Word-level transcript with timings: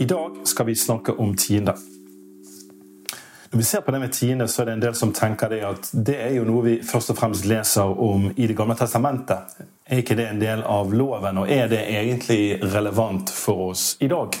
I 0.00 0.04
dag 0.04 0.36
skal 0.44 0.66
vi 0.66 0.76
snakke 0.76 1.12
om 1.12 1.36
tiende. 1.36 1.74
Når 3.50 3.58
vi 3.58 3.64
ser 3.64 3.80
på 3.80 3.90
det 3.90 3.98
med 3.98 4.12
tiende, 4.12 4.48
så 4.48 4.62
er 4.62 4.66
det 4.66 4.72
en 4.72 4.80
del 4.80 4.94
som 4.96 5.10
tenker 5.12 5.50
det 5.52 5.58
at 5.60 5.88
det 5.92 6.14
er 6.16 6.30
jo 6.38 6.46
noe 6.48 6.62
vi 6.64 6.76
først 6.88 7.12
og 7.12 7.18
fremst 7.18 7.44
leser 7.44 8.00
om 8.00 8.30
i 8.32 8.46
Det 8.48 8.56
gamle 8.56 8.78
testamentet. 8.80 9.58
Er 9.84 10.00
ikke 10.00 10.16
det 10.16 10.24
en 10.30 10.40
del 10.40 10.62
av 10.64 10.94
loven, 10.96 11.42
og 11.42 11.52
er 11.52 11.68
det 11.68 11.82
egentlig 11.84 12.62
relevant 12.62 13.28
for 13.28 13.74
oss 13.74 13.98
i 14.00 14.08
dag? 14.08 14.38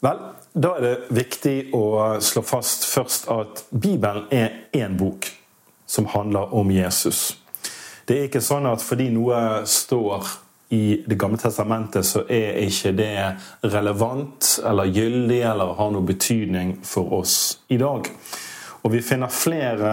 Vel, 0.00 0.22
da 0.54 0.70
er 0.78 0.86
det 0.86 0.94
viktig 1.12 1.56
å 1.76 1.84
slå 2.24 2.40
fast 2.42 2.88
først 2.88 3.28
at 3.28 3.66
Bibelen 3.68 4.32
er 4.32 4.62
én 4.72 4.96
bok 4.96 5.28
som 5.84 6.08
handler 6.08 6.56
om 6.56 6.72
Jesus. 6.72 7.36
Det 8.08 8.16
er 8.16 8.30
ikke 8.30 8.40
sånn 8.40 8.72
at 8.72 8.80
fordi 8.80 9.10
noe 9.12 9.66
står 9.68 10.32
i 10.68 11.04
Det 11.06 11.14
gamle 11.14 11.38
testamentet, 11.38 12.06
så 12.06 12.24
er 12.28 12.58
ikke 12.64 12.92
det 12.96 13.36
relevant 13.62 14.58
eller 14.64 14.90
gyldig 14.90 15.42
eller 15.42 15.76
har 15.78 15.92
noe 15.92 16.06
betydning 16.06 16.78
for 16.82 17.12
oss 17.20 17.58
i 17.68 17.78
dag. 17.78 18.08
Og 18.84 18.92
Vi 18.92 19.00
finner 19.00 19.28
flere 19.28 19.92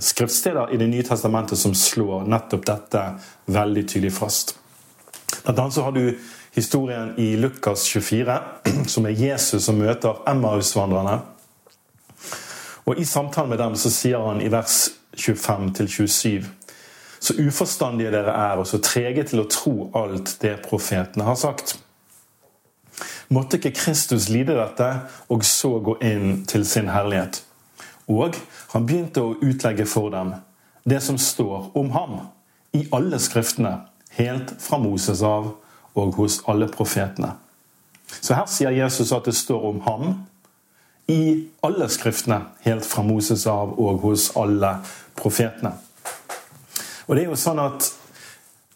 skriftsteder 0.00 0.72
i 0.72 0.76
Det 0.76 0.88
nye 0.88 1.02
testamentet 1.02 1.58
som 1.58 1.74
slår 1.74 2.26
nettopp 2.28 2.66
dette 2.66 3.04
veldig 3.46 3.88
tydelig 3.88 4.12
fast. 4.12 4.56
Blant 5.44 5.58
annet 5.58 5.74
så 5.74 5.82
har 5.82 5.92
du 5.92 6.18
historien 6.54 7.14
i 7.16 7.36
Lukas 7.36 7.84
24, 7.84 8.38
som 8.86 9.06
er 9.06 9.10
Jesus 9.10 9.64
som 9.64 9.78
møter 9.78 10.22
Emmausvandrerne. 10.28 11.20
Og 12.86 13.00
I 13.00 13.04
samtalen 13.04 13.50
med 13.50 13.58
dem 13.58 13.76
så 13.76 13.90
sier 13.90 14.22
han 14.22 14.40
i 14.40 14.52
vers 14.52 14.90
25 15.16 15.88
27 15.88 16.44
så 17.18 17.34
uforstandige 17.40 18.12
dere 18.14 18.32
er, 18.32 18.60
og 18.60 18.66
så 18.66 18.80
trege 18.82 19.24
til 19.26 19.42
å 19.42 19.50
tro 19.50 19.90
alt 19.96 20.36
det 20.42 20.56
profetene 20.66 21.26
har 21.26 21.38
sagt. 21.40 21.78
Måtte 23.28 23.58
ikke 23.58 23.74
Kristus 23.76 24.28
lide 24.28 24.54
dette, 24.56 24.88
og 25.28 25.44
så 25.44 25.76
gå 25.82 25.96
inn 26.04 26.44
til 26.48 26.66
sin 26.66 26.88
herlighet? 26.92 27.42
Og 28.06 28.36
han 28.72 28.86
begynte 28.86 29.24
å 29.24 29.34
utlegge 29.42 29.86
for 29.90 30.12
dem 30.14 30.36
det 30.86 31.00
som 31.02 31.18
står 31.18 31.72
om 31.74 31.90
ham 31.90 32.18
i 32.76 32.84
alle 32.94 33.18
skriftene, 33.18 33.80
helt 34.14 34.52
fra 34.62 34.78
Moses 34.78 35.22
av 35.26 35.50
og 35.96 36.14
hos 36.20 36.38
alle 36.46 36.68
profetene. 36.70 37.32
Så 38.20 38.36
her 38.38 38.46
sier 38.46 38.70
Jesus 38.70 39.10
at 39.12 39.26
det 39.26 39.34
står 39.34 39.64
om 39.66 39.80
ham 39.82 40.14
i 41.10 41.48
alle 41.66 41.88
skriftene, 41.90 42.40
helt 42.62 42.86
fra 42.86 43.02
Moses 43.02 43.46
av 43.50 43.74
og 43.80 44.04
hos 44.06 44.30
alle 44.38 44.76
profetene. 45.18 45.74
Og 47.06 47.14
det 47.14 47.24
er 47.24 47.30
jo 47.30 47.38
sånn 47.38 47.62
at 47.62 47.88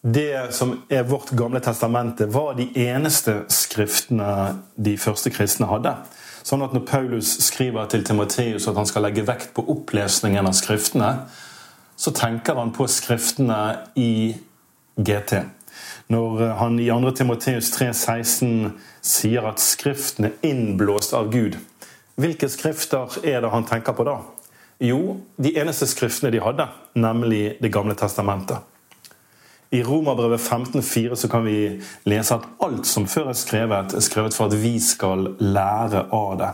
det 0.00 0.54
som 0.56 0.78
er 0.88 1.04
vårt 1.04 1.34
gamle 1.36 1.60
testamente, 1.60 2.28
var 2.32 2.54
de 2.56 2.70
eneste 2.80 3.42
skriftene 3.52 4.56
de 4.76 4.96
første 4.96 5.32
kristne 5.34 5.68
hadde. 5.68 5.92
Sånn 6.46 6.62
at 6.64 6.72
Når 6.72 6.86
Paulus 6.88 7.34
skriver 7.44 7.86
til 7.90 8.04
Timoteus 8.04 8.68
at 8.68 8.78
han 8.78 8.88
skal 8.88 9.04
legge 9.04 9.26
vekt 9.28 9.52
på 9.54 9.66
opplesningen 9.68 10.46
av 10.46 10.56
skriftene, 10.56 11.10
så 11.96 12.14
tenker 12.16 12.56
han 12.56 12.72
på 12.72 12.86
skriftene 12.88 13.60
i 13.94 14.36
GT. 14.96 15.42
Når 16.08 16.46
han 16.58 16.78
i 16.80 16.88
2. 16.88 17.10
Timoteus 17.18 17.68
3,16 17.76 18.70
sier 19.04 19.44
at 19.46 19.60
Skriften 19.60 20.30
er 20.30 20.38
innblåst 20.42 21.12
av 21.14 21.28
Gud, 21.30 21.58
hvilke 22.20 22.48
skrifter 22.48 23.20
er 23.24 23.40
det 23.44 23.52
han 23.52 23.68
tenker 23.68 23.94
på 23.96 24.04
da? 24.08 24.16
Jo, 24.80 25.20
de 25.36 25.52
eneste 25.60 25.84
skriftene 25.86 26.32
de 26.32 26.40
hadde, 26.40 26.64
nemlig 26.96 27.58
Det 27.60 27.72
gamle 27.72 27.94
testamentet. 27.94 28.64
I 29.70 29.82
Romerbrevet 29.82 30.40
15,4 30.40 31.14
så 31.14 31.28
kan 31.28 31.44
vi 31.44 31.82
lese 32.04 32.34
at 32.34 32.46
alt 32.64 32.86
som 32.86 33.06
før 33.06 33.28
er 33.30 33.38
skrevet, 33.38 33.94
er 33.94 34.02
skrevet 34.02 34.34
for 34.34 34.50
at 34.50 34.56
vi 34.62 34.80
skal 34.80 35.28
lære 35.38 36.08
av 36.10 36.32
det. 36.40 36.50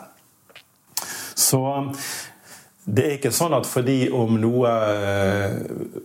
Så 1.36 1.62
det 2.84 3.06
er 3.06 3.16
ikke 3.16 3.32
sånn 3.34 3.54
at 3.56 3.66
fordi 3.66 4.10
om 4.14 4.36
noe 4.42 4.74
eh, 4.74 5.56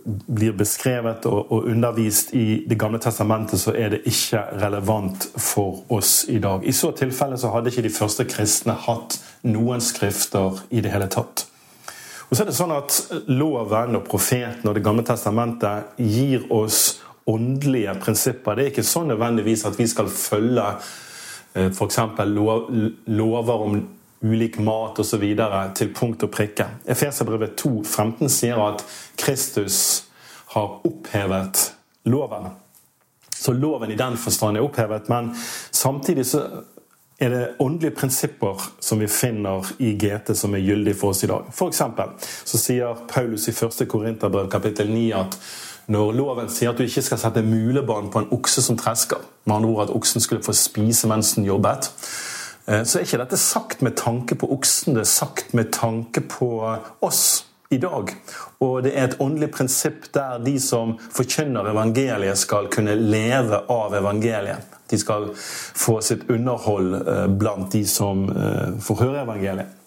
blir 0.06 0.56
beskrevet 0.56 1.26
og 1.30 1.68
undervist 1.70 2.32
i 2.34 2.64
Det 2.66 2.78
gamle 2.78 2.98
testamentet, 2.98 3.60
så 3.60 3.74
er 3.76 3.92
det 3.92 4.02
ikke 4.08 4.46
relevant 4.62 5.28
for 5.36 5.84
oss 5.92 6.24
i 6.28 6.40
dag. 6.42 6.64
I 6.64 6.72
så 6.72 6.94
tilfelle 6.96 7.38
så 7.38 7.52
hadde 7.52 7.70
ikke 7.70 7.86
de 7.86 7.94
første 7.94 8.26
kristne 8.26 8.74
hatt 8.88 9.20
noen 9.42 9.84
skrifter 9.84 10.64
i 10.70 10.80
det 10.80 10.90
hele 10.90 11.10
tatt. 11.12 11.51
Og 12.32 12.36
så 12.36 12.46
er 12.46 12.48
det 12.48 12.56
sånn 12.56 12.70
at 12.72 12.94
Loven 13.28 13.98
og 13.98 14.06
profeten 14.08 14.70
og 14.70 14.72
Det 14.72 14.80
gamle 14.80 15.02
testamentet 15.04 15.98
gir 16.00 16.46
oss 16.48 17.02
åndelige 17.28 17.92
prinsipper. 18.00 18.56
Det 18.56 18.64
er 18.64 18.70
ikke 18.72 18.84
sånn 18.88 19.12
nødvendigvis 19.12 19.66
at 19.68 19.76
vi 19.76 19.84
skal 19.90 20.08
følge 20.08 20.64
f.eks. 21.52 21.98
Lov, 22.32 22.70
lover 23.12 23.66
om 23.66 23.76
ulik 24.24 24.56
mat 24.64 25.02
osv. 25.04 25.26
til 25.76 25.92
punkt 25.92 26.24
og 26.24 26.32
prikke. 26.32 26.70
Efeserbrevet 26.88 27.60
15, 27.84 28.32
sier 28.32 28.64
at 28.64 28.80
Kristus 29.20 30.06
har 30.56 30.80
opphevet 30.88 31.66
loven. 32.08 32.48
Så 33.28 33.52
loven 33.52 33.90
i 33.92 34.00
den 34.00 34.16
forstand 34.16 34.56
er 34.56 34.64
opphevet, 34.64 35.12
men 35.12 35.34
samtidig 35.70 36.26
så 36.32 36.46
er 37.22 37.30
det 37.30 37.42
åndelige 37.62 37.94
prinsipper 37.94 38.62
som 38.82 39.00
vi 39.00 39.06
finner 39.10 39.68
i 39.78 39.92
GT 39.98 40.34
som 40.36 40.54
er 40.54 40.64
gyldig 40.64 40.94
for 40.98 41.14
oss 41.14 41.22
i 41.22 41.30
dag. 41.30 41.46
For 41.54 41.70
så 41.70 42.58
sier 42.58 43.04
Paulus 43.08 43.46
i 43.48 43.54
1. 43.54 43.84
Korinterbrev 43.88 44.50
kapittel 44.50 44.90
9 44.90 45.04
at 45.20 45.38
når 45.92 46.12
loven 46.14 46.50
sier 46.50 46.72
at 46.72 46.78
du 46.78 46.84
ikke 46.86 47.02
skal 47.02 47.20
sette 47.20 47.42
mulebånd 47.42 48.10
på 48.12 48.22
en 48.22 48.30
okse 48.34 48.62
som 48.62 48.78
tresker, 48.78 49.22
med 49.44 49.56
andre 49.56 49.70
ord 49.70 49.84
at 49.88 49.94
oksen 49.94 50.22
skulle 50.22 50.44
få 50.44 50.54
spise 50.56 51.10
mens 51.10 51.34
den 51.36 51.46
jobbet, 51.46 51.90
eh, 52.66 52.84
så 52.84 52.98
er 52.98 53.06
ikke 53.06 53.22
dette 53.24 53.38
sagt 53.40 53.82
med 53.82 53.96
tanke 53.98 54.38
på 54.38 54.50
oksen, 54.54 54.94
det 54.94 55.04
er 55.06 55.10
sagt 55.10 55.54
med 55.54 55.72
tanke 55.74 56.22
på 56.26 56.52
oss 57.02 57.44
i 57.72 57.78
dag. 57.80 58.12
Og 58.62 58.82
det 58.84 58.94
er 58.94 59.08
et 59.08 59.18
åndelig 59.20 59.50
prinsipp 59.56 60.08
der 60.14 60.40
de 60.44 60.56
som 60.60 60.96
forkynner 61.12 61.70
evangeliet, 61.72 62.38
skal 62.38 62.68
kunne 62.72 62.96
leve 62.98 63.62
av 63.72 63.94
evangeliet. 63.98 64.78
De 64.90 64.98
skal 65.00 65.30
få 65.36 66.00
sitt 66.04 66.28
underhold 66.30 66.98
eh, 67.00 67.28
blant 67.40 67.72
de 67.72 67.84
som 67.88 68.26
eh, 68.28 68.74
får 68.82 69.00
høre 69.04 69.22
evangeliet. 69.24 69.78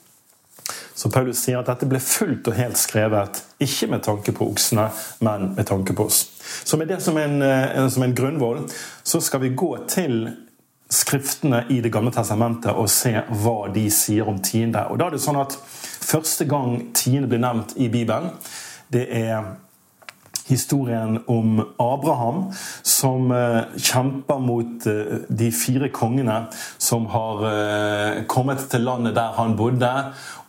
Så 0.96 1.12
Paulus 1.12 1.42
sier 1.44 1.60
at 1.60 1.68
dette 1.68 1.88
ble 1.92 2.00
fullt 2.00 2.48
og 2.48 2.56
helt 2.56 2.80
skrevet, 2.80 3.42
ikke 3.62 3.90
med 3.92 4.06
tanke 4.06 4.32
på 4.34 4.48
oksene, 4.48 4.88
men 5.28 5.52
med 5.58 5.68
tanke 5.68 5.94
på 5.94 6.08
oss. 6.08 6.22
Så 6.64 6.80
med 6.80 6.88
det 6.88 7.02
som 7.04 7.18
en, 7.20 7.42
eh, 7.42 7.88
som 7.92 8.04
en 8.04 8.16
grunnvoll, 8.16 8.64
så 9.04 9.22
skal 9.22 9.44
vi 9.44 9.54
gå 9.54 9.76
til 9.92 10.30
skriftene 10.90 11.66
i 11.70 11.82
Det 11.82 11.92
gamle 11.92 12.12
testamentet 12.14 12.72
og 12.78 12.90
se 12.90 13.12
hva 13.42 13.68
de 13.74 13.90
sier 13.92 14.28
om 14.30 14.38
tiende. 14.40 14.86
Og 14.90 15.00
da 15.00 15.08
er 15.08 15.16
det 15.16 15.24
sånn 15.24 15.42
at 15.42 15.58
Første 16.06 16.46
gang 16.46 16.92
tiende 16.94 17.30
blir 17.30 17.42
nevnt 17.42 17.74
i 17.82 17.90
Bibelen, 17.90 18.30
det 18.94 19.08
er 19.10 19.56
historien 20.46 21.18
om 21.28 21.62
Abraham 21.82 22.44
som 22.86 23.32
eh, 23.34 23.64
kjemper 23.82 24.42
mot 24.42 24.86
eh, 24.90 25.26
de 25.30 25.50
fire 25.56 25.90
kongene 25.90 26.44
som 26.78 27.08
har 27.10 27.46
eh, 27.50 28.24
kommet 28.30 28.68
til 28.70 28.86
landet 28.86 29.16
der 29.18 29.34
han 29.40 29.58
bodde. 29.58 29.94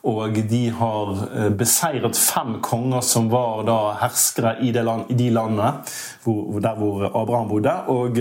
Og 0.07 0.37
de 0.51 0.69
har 0.71 1.17
beseiret 1.59 2.15
fem 2.15 2.61
konger 2.63 3.03
som 3.03 3.27
var 3.33 3.65
da 3.67 3.79
herskere 4.05 4.53
i, 4.63 4.69
de 4.71 5.31
landene 5.35 5.73
der 6.63 6.77
hvor 6.79 7.09
Abraham 7.09 7.49
bodde. 7.51 7.73
og 7.91 8.21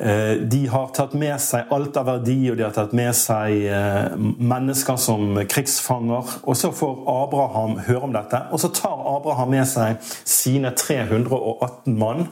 de 0.00 0.60
har 0.72 0.86
tatt 0.96 1.12
med 1.18 1.36
seg 1.42 1.68
alt 1.74 1.98
av 2.00 2.06
verdi, 2.08 2.38
og 2.48 2.56
de 2.56 2.64
har 2.64 2.72
tatt 2.72 2.94
med 2.96 3.12
seg 3.16 3.66
eh, 3.68 4.14
mennesker 4.16 4.96
som 5.00 5.36
krigsfanger. 5.44 6.38
Og 6.48 6.56
så 6.56 6.70
får 6.72 7.02
Abraham 7.12 7.76
høre 7.84 8.08
om 8.08 8.14
dette, 8.16 8.40
og 8.48 8.62
så 8.62 8.72
tar 8.72 9.04
Abraham 9.12 9.52
med 9.52 9.68
seg 9.68 10.00
sine 10.24 10.72
318 10.72 11.98
mann. 12.00 12.30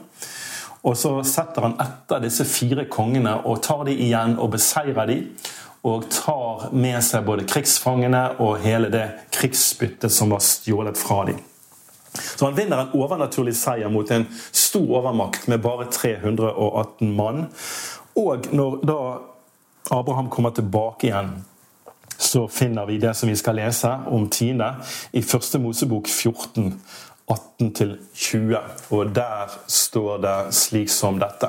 Og 0.87 0.95
så 0.97 1.11
setter 1.27 1.67
han 1.67 1.77
etter 1.83 2.23
disse 2.23 2.45
fire 2.47 2.85
kongene 2.91 3.35
og 3.43 3.61
tar 3.65 3.83
de 3.87 3.97
igjen 3.99 4.37
og 4.39 4.53
beseirer 4.55 5.09
de. 5.09 5.19
Og 5.87 6.07
tar 6.11 6.69
med 6.75 6.99
seg 7.05 7.27
både 7.27 7.45
krigsfangene 7.47 8.23
og 8.43 8.59
hele 8.63 8.89
det 8.91 9.05
krigsbyttet 9.35 10.11
som 10.11 10.33
var 10.33 10.43
stjålet 10.43 10.99
fra 10.99 11.21
dem. 11.29 11.39
Så 12.19 12.45
han 12.45 12.57
vinner 12.57 12.83
en 12.83 12.95
overnaturlig 12.97 13.55
seier 13.57 13.91
mot 13.91 14.11
en 14.11 14.27
stor 14.51 14.97
overmakt 15.01 15.47
med 15.47 15.61
bare 15.63 15.89
318 15.91 17.15
mann. 17.15 17.47
Og 18.15 18.49
når 18.51 18.79
da 18.87 18.99
Abraham 19.91 20.29
kommer 20.29 20.49
tilbake 20.49 21.09
igjen, 21.09 21.45
så 22.19 22.47
finner 22.47 22.85
vi 22.85 22.97
det 22.99 23.13
som 23.15 23.29
vi 23.29 23.35
skal 23.39 23.55
lese 23.55 23.89
om 24.11 24.27
Tine 24.29 24.73
i 25.15 25.21
første 25.23 25.59
Mosebok 25.59 26.07
14, 26.07 26.73
18-20. 27.31 28.57
Og 28.89 29.13
der 29.15 29.55
står 29.67 30.17
det 30.25 30.37
slik 30.55 30.91
som 30.91 31.19
dette. 31.21 31.47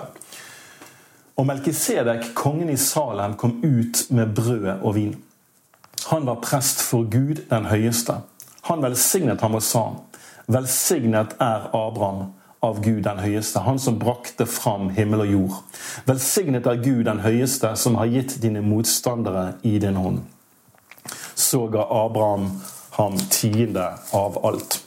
Og 1.40 1.46
Melkisedek, 1.46 2.30
kongen 2.34 2.70
i 2.70 2.76
Salem, 2.76 3.34
kom 3.34 3.58
ut 3.64 4.04
med 4.10 4.34
brød 4.36 4.70
og 4.82 4.94
vin. 4.94 5.16
Han 6.10 6.26
var 6.26 6.40
prest 6.44 6.82
for 6.82 7.08
Gud 7.10 7.42
den 7.50 7.64
høyeste. 7.64 8.20
Han 8.68 8.82
velsignet 8.82 9.40
ham 9.40 9.56
og 9.56 9.62
sa, 9.64 9.84
Velsignet 10.50 11.36
er 11.38 11.68
Abraham 11.72 12.32
av 12.60 12.80
Gud 12.82 13.04
den 13.04 13.20
høyeste, 13.22 13.62
han 13.62 13.78
som 13.78 14.00
brakte 14.00 14.48
fram 14.50 14.88
himmel 14.96 15.22
og 15.22 15.30
jord. 15.30 15.60
Velsignet 16.08 16.66
er 16.66 16.80
Gud 16.82 17.04
den 17.06 17.22
høyeste, 17.22 17.70
som 17.78 17.94
har 18.00 18.10
gitt 18.10 18.34
dine 18.42 18.62
motstandere 18.64 19.60
i 19.62 19.76
din 19.78 19.96
hånd. 19.96 20.24
Så 21.38 21.68
ga 21.70 21.86
Abraham 21.86 22.50
ham 22.98 23.16
tiende 23.30 23.86
av 24.12 24.40
alt. 24.46 24.80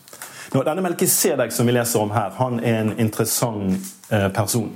Nå, 0.52 0.66
denne 0.68 0.84
Melkisedek 0.84 1.56
som 1.56 1.72
vi 1.72 1.78
leser 1.78 2.04
om 2.04 2.12
her, 2.12 2.36
han 2.38 2.60
er 2.60 2.84
en 2.84 2.94
interessant 3.00 3.88
eh, 4.12 4.28
person. 4.36 4.68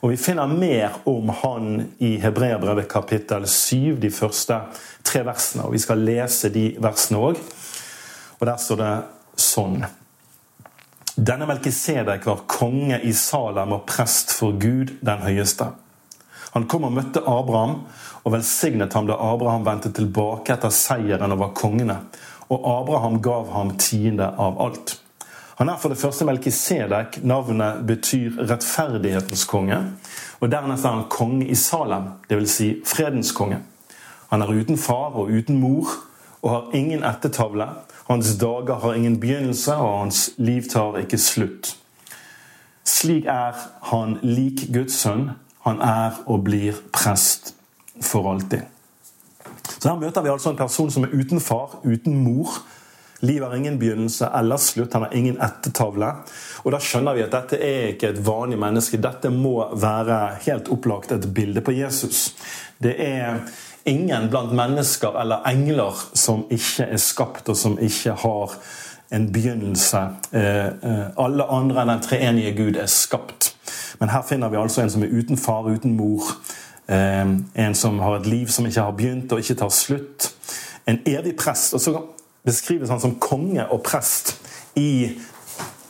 Og 0.00 0.10
Vi 0.14 0.16
finner 0.16 0.48
mer 0.48 1.02
om 1.04 1.28
han 1.42 1.70
i 2.00 2.16
Hebreabrevet 2.16 2.88
kapittel 2.88 3.44
7, 3.44 4.00
de 4.00 4.10
første 4.10 4.62
tre 5.04 5.22
versene. 5.28 5.68
og 5.68 5.76
Vi 5.76 5.84
skal 5.84 6.00
lese 6.00 6.48
de 6.48 6.70
versene 6.80 7.20
òg. 7.20 7.48
Og 8.40 8.46
der 8.48 8.56
står 8.56 8.80
det 8.80 8.94
sånn 9.36 9.82
Denne 11.20 11.44
Melkisedek 11.46 12.26
var 12.26 12.38
konge 12.48 12.96
i 13.04 13.10
Salem 13.12 13.74
og 13.76 13.82
prest 13.84 14.30
for 14.32 14.54
Gud 14.56 14.94
den 15.04 15.20
høyeste. 15.20 15.66
Han 16.54 16.64
kom 16.64 16.86
og 16.88 16.94
møtte 16.96 17.20
Abraham 17.28 17.74
og 18.24 18.32
velsignet 18.32 18.96
ham 18.96 19.04
da 19.10 19.18
Abraham 19.20 19.66
vendte 19.66 19.92
tilbake 19.92 20.54
etter 20.54 20.72
seieren 20.72 21.36
over 21.36 21.52
kongene. 21.52 21.98
Og 22.48 22.64
Abraham 22.72 23.20
gav 23.20 23.52
ham 23.52 23.74
tiende 23.76 24.30
av 24.32 24.56
alt. 24.64 24.96
Han 25.60 25.68
er 25.68 25.76
for 25.76 25.92
det 25.92 26.00
første 26.00 26.24
Melkisedek. 26.24 27.20
Navnet 27.20 27.84
betyr 27.84 28.40
rettferdighetens 28.40 29.44
konge. 29.44 29.76
Og 30.40 30.48
dernest 30.48 30.88
er 30.88 30.96
han 31.02 31.10
konge 31.12 31.50
i 31.52 31.58
Salem, 31.58 32.14
dvs. 32.32 32.54
Si 32.56 32.70
fredens 32.88 33.36
konge. 33.36 33.60
Han 34.32 34.40
er 34.40 34.56
uten 34.56 34.80
far 34.80 35.20
og 35.20 35.28
uten 35.28 35.60
mor 35.60 36.00
og 36.42 36.50
har 36.50 36.74
ingen 36.74 37.04
ettertavle. 37.04 37.66
Hans 38.08 38.34
dager 38.40 38.80
har 38.82 38.94
ingen 38.94 39.20
begynnelse, 39.20 39.76
og 39.76 39.98
hans 39.98 40.30
liv 40.38 40.62
tar 40.70 40.98
ikke 41.02 41.18
slutt. 41.18 41.76
Slik 42.84 43.28
er 43.28 43.56
han 43.92 44.18
lik 44.22 44.66
Guds 44.74 44.98
sønn. 45.02 45.30
Han 45.66 45.80
er 45.84 46.22
og 46.26 46.44
blir 46.44 46.76
prest 46.92 47.54
for 48.02 48.32
alltid. 48.32 48.64
Så 49.80 49.88
Her 49.88 50.00
møter 50.00 50.22
vi 50.22 50.32
altså 50.32 50.50
en 50.50 50.56
person 50.56 50.90
som 50.90 51.04
er 51.04 51.14
uten 51.14 51.40
far, 51.40 51.78
uten 51.84 52.16
mor, 52.24 52.48
Livet 53.20 53.48
har 53.48 53.56
ingen 53.56 53.78
begynnelse 53.78 54.30
eller 54.34 54.56
slutt. 54.56 54.92
Han 54.92 55.02
har 55.02 55.14
ingen 55.14 55.40
ettertavle. 55.40 56.08
Og 56.64 56.72
da 56.72 56.78
skjønner 56.80 57.18
vi 57.18 57.24
at 57.26 57.34
dette 57.34 57.58
er 57.60 57.90
ikke 57.92 58.14
et 58.14 58.20
vanlig 58.24 58.56
menneske. 58.60 59.00
Dette 59.00 59.28
må 59.34 59.58
være 59.76 60.16
helt 60.46 60.70
opplagt 60.72 61.12
et 61.12 61.26
bilde 61.36 61.60
på 61.60 61.74
Jesus. 61.76 62.30
Det 62.80 62.94
er 62.96 63.42
ingen 63.84 64.28
blant 64.30 64.52
mennesker 64.52 65.20
eller 65.20 65.46
engler 65.48 65.96
som 66.14 66.44
ikke 66.50 66.84
er 66.84 67.00
skapt, 67.00 67.48
og 67.48 67.56
som 67.56 67.78
ikke 67.78 68.14
har 68.22 68.56
en 69.10 69.32
begynnelse. 69.32 69.98
Eh, 70.32 70.66
eh, 70.66 71.06
alle 71.18 71.46
andre 71.50 71.82
enn 71.82 71.94
den 71.94 72.02
treenige 72.04 72.54
Gud 72.56 72.78
er 72.78 72.86
skapt. 72.86 73.54
Men 73.98 74.12
her 74.12 74.22
finner 74.28 74.48
vi 74.48 74.60
altså 74.60 74.82
en 74.82 74.90
som 74.90 75.02
er 75.02 75.12
uten 75.12 75.38
far, 75.38 75.66
uten 75.66 75.96
mor. 75.96 76.36
Eh, 76.88 77.26
en 77.66 77.74
som 77.74 77.98
har 77.98 78.20
et 78.20 78.26
liv 78.26 78.46
som 78.48 78.66
ikke 78.66 78.86
har 78.86 78.96
begynt 78.96 79.32
og 79.32 79.42
ikke 79.42 79.58
tar 79.58 79.74
slutt. 79.74 80.30
En 80.86 81.00
evig 81.06 81.36
prest. 81.36 81.74
Og 81.74 81.80
så 81.80 81.98
beskrives 82.44 82.88
han 82.88 83.00
som 83.00 83.18
konge 83.20 83.66
og 83.66 83.82
prest 83.82 84.36
i 84.76 85.10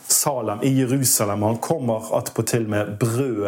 Salem, 0.07 0.59
i 0.63 0.73
Jerusalem. 0.79 1.41
Han 1.41 1.57
kommer 1.57 2.17
attpåtil 2.17 2.67
med 2.69 2.97
brød 2.99 3.47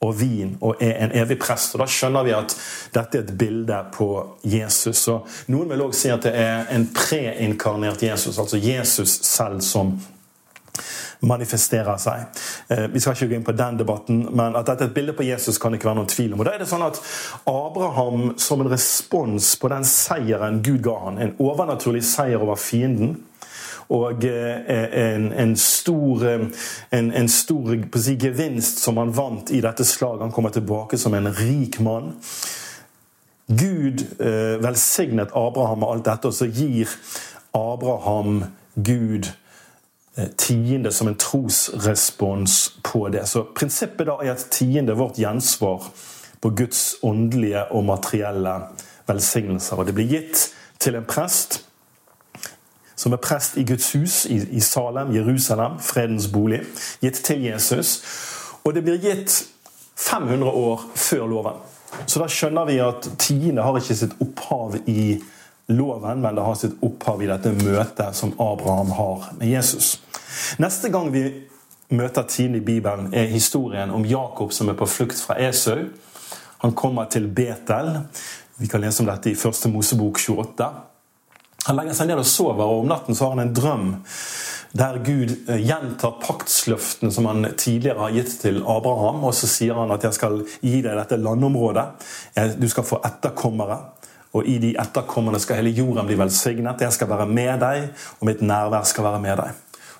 og 0.00 0.20
vin 0.20 0.56
og 0.60 0.82
er 0.82 0.94
en 1.04 1.14
evig 1.18 1.38
prest. 1.42 1.74
Og 1.74 1.82
Da 1.82 1.88
skjønner 1.90 2.26
vi 2.26 2.36
at 2.36 2.54
dette 2.94 3.18
er 3.18 3.24
et 3.24 3.38
bilde 3.38 3.78
på 3.94 4.10
Jesus. 4.46 5.04
Så 5.08 5.18
Noen 5.50 5.70
vil 5.70 5.82
også 5.82 6.00
si 6.00 6.12
at 6.14 6.28
det 6.28 6.34
er 6.38 6.70
en 6.74 6.86
preinkarnert 6.94 8.02
Jesus, 8.02 8.38
altså 8.38 8.60
Jesus 8.62 9.18
selv 9.26 9.60
som 9.66 9.96
manifesterer 11.20 11.96
seg. 11.98 12.26
Eh, 12.70 12.84
vi 12.92 13.00
skal 13.02 13.16
ikke 13.16 13.26
gå 13.32 13.38
inn 13.38 13.46
på 13.46 13.54
den 13.58 13.80
debatten, 13.80 14.20
men 14.30 14.54
at 14.54 14.68
dette 14.68 14.86
er 14.86 14.92
et 14.92 14.94
bilde 14.94 15.16
på 15.18 15.26
Jesus, 15.26 15.58
kan 15.58 15.72
det 15.72 15.80
ikke 15.80 15.90
være 15.90 15.98
noen 15.98 16.12
tvil 16.12 16.34
om. 16.34 16.42
Og 16.42 16.46
da 16.46 16.54
er 16.54 16.62
det 16.62 16.68
sånn 16.70 16.84
at 16.86 17.00
Abraham, 17.50 18.36
som 18.38 18.62
en 18.62 18.70
respons 18.70 19.56
på 19.58 19.70
den 19.72 19.86
seieren 19.88 20.62
Gud 20.62 20.84
ga 20.86 20.94
han, 21.08 21.18
en 21.18 21.34
overnaturlig 21.42 22.04
seier 22.06 22.38
over 22.38 22.60
fienden, 22.60 23.16
og 23.88 24.24
eh, 24.24 25.14
en, 25.14 25.32
en 25.32 25.56
stor, 25.56 26.24
en, 26.28 27.12
en 27.12 27.28
stor 27.28 27.74
si, 27.96 28.16
gevinst 28.20 28.82
som 28.84 29.00
han 29.00 29.14
vant 29.16 29.50
i 29.50 29.62
dette 29.64 29.84
slaget. 29.84 30.26
Han 30.26 30.34
kommer 30.34 30.52
tilbake 30.52 30.98
som 30.98 31.14
en 31.14 31.32
rik 31.32 31.80
mann. 31.80 32.14
Gud 33.48 34.04
eh, 34.20 34.58
velsignet 34.60 35.32
Abraham 35.32 35.80
med 35.80 35.88
alt 35.88 36.08
dette, 36.10 36.28
og 36.28 36.36
så 36.36 36.50
gir 36.52 36.92
Abraham 37.56 38.44
Gud 38.74 39.30
Eh, 40.18 40.26
tiende 40.36 40.92
som 40.92 41.08
en 41.08 41.14
trosrespons 41.14 42.72
på 42.82 43.08
det. 43.08 43.26
Så 43.28 43.44
Prinsippet 43.54 44.06
da 44.06 44.16
er 44.18 44.32
at 44.32 44.48
tiende 44.50 44.92
er 44.92 44.98
vårt 44.98 45.18
gjensvar 45.18 45.84
på 46.40 46.50
Guds 46.50 46.96
åndelige 47.02 47.62
og 47.72 47.84
materielle 47.84 48.54
velsignelser. 49.06 49.76
Og 49.76 49.86
Det 49.86 49.94
blir 49.94 50.08
gitt 50.10 50.54
til 50.78 50.96
en 50.96 51.04
prest 51.04 51.67
som 52.98 53.14
er 53.14 53.22
prest 53.22 53.56
i 53.56 53.64
Guds 53.64 53.92
hus 53.94 54.24
i 54.26 54.60
Salem, 54.60 55.12
Jerusalem, 55.14 55.78
fredens 55.78 56.26
bolig. 56.32 56.64
Gitt 57.00 57.22
til 57.24 57.44
Jesus. 57.46 58.02
Og 58.64 58.74
det 58.74 58.82
blir 58.84 58.98
gitt 59.02 59.44
500 59.96 60.50
år 60.50 60.82
før 60.94 61.26
loven. 61.30 61.60
Så 62.06 62.20
da 62.20 62.28
skjønner 62.30 62.66
vi 62.68 62.78
at 62.82 63.06
tiende 63.18 63.64
har 63.64 63.78
ikke 63.78 63.96
sitt 63.96 64.16
opphav 64.22 64.76
i 64.90 65.16
loven, 65.72 66.20
men 66.22 66.36
det 66.36 66.44
har 66.44 66.58
sitt 66.58 66.76
opphav 66.84 67.22
i 67.22 67.30
dette 67.30 67.52
møtet 67.62 68.16
som 68.16 68.34
Abraham 68.40 68.92
har 68.96 69.30
med 69.38 69.48
Jesus. 69.50 69.96
Neste 70.58 70.90
gang 70.92 71.10
vi 71.12 71.24
møter 71.88 72.26
tiende 72.28 72.60
i 72.60 72.64
Bibelen, 72.64 73.12
er 73.14 73.30
historien 73.32 73.90
om 73.94 74.04
Jakob 74.04 74.52
som 74.52 74.68
er 74.68 74.76
på 74.76 74.86
flukt 74.90 75.20
fra 75.20 75.38
Esau. 75.40 75.86
Han 76.58 76.74
kommer 76.74 77.08
til 77.08 77.28
Betel. 77.28 77.94
Vi 78.58 78.66
kan 78.66 78.82
lese 78.82 79.02
om 79.02 79.08
dette 79.08 79.30
i 79.30 79.38
første 79.38 79.70
Mosebok 79.72 80.18
28. 80.18 80.68
Han 81.66 81.76
legger 81.76 81.96
seg 81.98 82.08
ned 82.08 82.22
og 82.22 82.28
sover, 82.28 82.64
og 82.64 82.84
om 82.84 82.88
natten 82.88 83.16
så 83.16 83.26
har 83.26 83.36
han 83.36 83.48
en 83.48 83.56
drøm 83.56 83.90
der 84.78 84.98
Gud 85.04 85.32
eh, 85.48 85.60
gjentar 85.64 86.18
paktsløftene 86.22 87.12
som 87.12 87.26
han 87.26 87.46
tidligere 87.56 88.04
har 88.04 88.16
gitt 88.16 88.34
til 88.42 88.60
Abraham. 88.62 89.24
Og 89.24 89.34
så 89.34 89.48
sier 89.48 89.74
han 89.74 89.90
at 89.90 90.04
'jeg 90.04 90.14
skal 90.14 90.42
gi 90.60 90.80
deg 90.82 90.96
dette 90.96 91.16
landområdet'. 91.16 92.58
Du 92.60 92.68
skal 92.68 92.84
få 92.84 93.00
etterkommere. 93.04 93.78
Og 94.32 94.46
i 94.46 94.58
de 94.58 94.74
etterkommerne 94.78 95.40
skal 95.40 95.56
hele 95.56 95.70
jorden 95.70 96.06
bli 96.06 96.18
velsignet. 96.18 96.80
Jeg 96.80 96.92
skal 96.92 97.08
være 97.08 97.26
med 97.26 97.60
deg, 97.60 97.88
og 98.20 98.26
mitt 98.26 98.42
nærvær 98.42 98.84
skal 98.84 99.04
være 99.04 99.20
med 99.20 99.36
deg. 99.36 99.50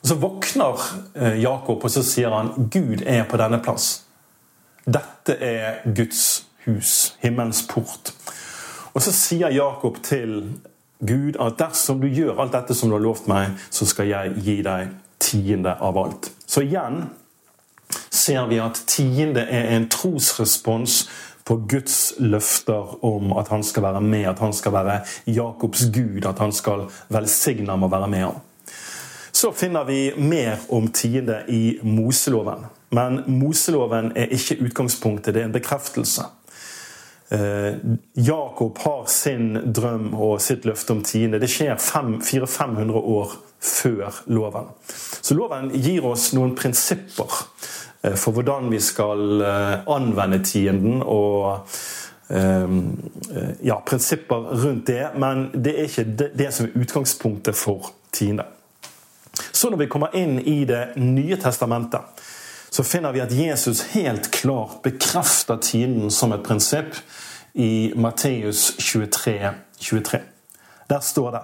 Og 0.03 0.09
Så 0.09 0.15
våkner 0.15 0.83
eh, 1.15 1.43
Jakob 1.43 1.85
og 1.85 1.91
så 1.91 2.03
sier 2.03 2.31
han, 2.31 2.69
Gud 2.71 3.03
er 3.07 3.25
på 3.25 3.37
denne 3.37 3.59
plass. 3.59 4.03
Dette 4.87 5.37
er 5.41 5.81
Guds 5.97 6.45
hus, 6.67 7.17
himmelens 7.21 7.67
port. 7.69 8.12
Og 8.95 9.03
så 9.03 9.12
sier 9.12 9.49
Jakob 9.49 10.03
til 10.03 10.61
Gud 10.99 11.38
at 11.40 11.59
dersom 11.61 12.00
du 12.02 12.09
gjør 12.11 12.40
alt 12.43 12.57
dette 12.57 12.75
som 12.75 12.90
du 12.90 12.97
har 12.97 13.05
lovt 13.05 13.28
meg, 13.31 13.55
så 13.71 13.87
skal 13.87 14.11
jeg 14.11 14.35
gi 14.43 14.59
deg 14.67 14.93
tiende 15.23 15.76
av 15.78 15.99
alt. 15.99 16.31
Så 16.47 16.64
igjen 16.67 17.05
ser 18.11 18.49
vi 18.50 18.59
at 18.61 18.83
tiende 18.90 19.47
er 19.47 19.71
en 19.76 19.88
trosrespons 19.93 21.05
på 21.49 21.57
Guds 21.71 22.19
løfter 22.21 22.99
om 23.05 23.33
at 23.40 23.49
han 23.49 23.62
skal 23.64 23.87
være 23.87 24.02
med, 24.05 24.26
at 24.28 24.43
han 24.43 24.52
skal 24.52 24.75
være 24.75 24.99
Jakobs 25.26 25.87
gud, 25.95 26.26
at 26.28 26.38
han 26.43 26.52
skal 26.52 26.88
velsigne 27.09 27.71
ham 27.71 27.87
og 27.87 27.93
være 27.95 28.09
med 28.09 28.25
ham. 28.26 28.43
Så 29.33 29.52
finner 29.52 29.85
vi 29.85 30.12
mer 30.19 30.59
om 30.69 30.90
tiende 30.93 31.45
i 31.49 31.78
Moseloven. 31.83 32.67
Men 32.90 33.23
Moseloven 33.26 34.12
er 34.17 34.33
ikke 34.35 34.59
utgangspunktet, 34.64 35.35
det 35.35 35.43
er 35.43 35.49
en 35.49 35.57
bekreftelse. 35.57 36.26
Eh, 37.30 37.75
Jakob 38.12 38.78
har 38.78 39.04
sin 39.06 39.73
drøm 39.73 40.14
og 40.14 40.40
sitt 40.40 40.64
løfte 40.64 40.94
om 40.97 41.02
tiende. 41.04 41.40
Det 41.40 41.50
skjer 41.52 41.76
400-500 41.76 42.97
år 42.97 43.35
før 43.61 44.23
loven. 44.32 44.70
Så 45.20 45.37
loven 45.37 45.68
gir 45.76 46.06
oss 46.08 46.30
noen 46.32 46.54
prinsipper 46.56 47.28
eh, 48.02 48.16
for 48.16 48.32
hvordan 48.32 48.70
vi 48.73 48.80
skal 48.80 49.44
eh, 49.44 49.75
anvende 49.87 50.42
tienden. 50.44 51.02
og 51.02 51.68
ja, 52.28 53.78
prinsipper 53.88 54.50
rundt 54.61 54.87
det, 54.87 55.06
men 55.16 55.47
det 55.64 55.73
er 55.73 55.87
ikke 55.88 56.26
det, 56.37 56.49
som 56.52 56.66
er 56.66 56.75
utgangspunktet 56.76 57.56
for 57.56 57.88
tiende. 58.12 58.44
Så 59.49 59.70
når 59.73 59.80
vi 59.80 59.87
kommer 59.88 60.12
inn 60.12 60.37
i 60.37 60.66
Det 60.68 60.99
nye 61.00 61.38
testamentet, 61.40 62.20
så 62.68 62.85
finner 62.85 63.12
vi 63.16 63.23
at 63.25 63.32
Jesus 63.32 63.80
helt 63.94 64.30
klart 64.30 64.82
bekrefter 64.82 65.56
tienden 65.56 66.11
som 66.11 66.32
et 66.37 66.44
prinsipp 66.44 67.00
i 67.59 67.93
Matteus 67.97 68.77
23, 68.79 69.50
23. 69.79 70.21
Der 70.87 71.00
står 71.00 71.31
det 71.31 71.43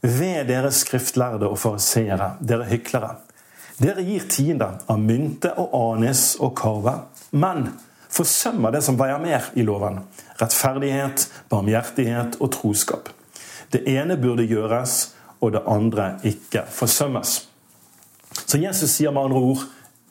Ved 0.00 0.48
dere 0.48 0.72
skriftlærde 0.72 1.46
og 1.48 1.58
fariseere, 1.58 2.32
dere 2.42 2.66
hyklere. 2.66 3.14
Dere 3.78 4.02
gir 4.02 4.26
tiende 4.30 4.68
av 4.90 4.98
mynte 4.98 5.52
og 5.60 5.74
anis 5.78 6.34
og 6.42 6.54
karve, 6.58 6.96
men 7.30 7.68
forsømmer 8.10 8.74
det 8.74 8.82
som 8.82 8.98
veier 8.98 9.22
mer 9.22 9.46
i 9.54 9.62
loven. 9.66 10.00
Rettferdighet, 10.40 11.28
barmhjertighet 11.52 12.40
og 12.40 12.50
troskap. 12.56 13.10
Det 13.70 13.84
ene 13.86 14.16
burde 14.18 14.48
gjøres, 14.48 15.14
og 15.40 15.52
det 15.52 15.62
andre 15.68 16.16
ikke 16.26 16.64
forsømmes. 16.72 17.38
Så 18.46 18.58
Jesus 18.58 18.96
sier 18.96 19.14
med 19.14 19.28
andre 19.28 19.44
ord 19.52 19.66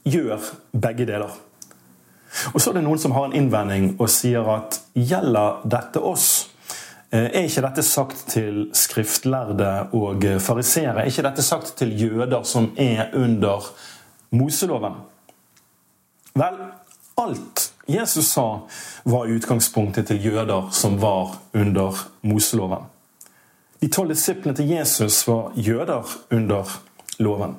gjør 0.05 0.53
begge 0.71 1.07
deler. 1.09 1.33
Og 2.53 2.61
Så 2.61 2.69
er 2.69 2.79
det 2.79 2.83
noen 2.85 2.99
som 3.01 3.15
har 3.15 3.27
en 3.27 3.35
innvending 3.37 3.95
og 3.99 4.09
sier 4.11 4.47
at 4.55 4.79
gjelder 4.93 5.61
dette 5.63 6.01
oss? 6.01 6.29
Eh, 7.11 7.29
er 7.29 7.47
ikke 7.47 7.65
dette 7.67 7.83
sagt 7.85 8.25
til 8.33 8.65
skriftlærde 8.75 9.73
og 9.95 10.25
fariseere? 10.43 11.01
Er 11.01 11.11
ikke 11.11 11.27
dette 11.27 11.45
sagt 11.45 11.75
til 11.79 11.93
jøder 12.01 12.43
som 12.43 12.71
er 12.77 13.13
under 13.13 13.69
Moseloven? 14.35 14.97
Vel, 16.35 16.57
alt 17.17 17.69
Jesus 17.87 18.27
sa, 18.33 18.59
var 19.03 19.29
utgangspunktet 19.29 20.07
til 20.07 20.25
jøder 20.25 20.69
som 20.71 20.97
var 21.01 21.37
under 21.53 22.07
Moseloven. 22.21 22.89
De 23.79 23.87
tolv 23.87 24.09
disiplene 24.09 24.55
til 24.57 24.69
Jesus 24.69 25.27
var 25.27 25.51
jøder 25.55 26.17
under 26.31 26.71
loven. 27.19 27.55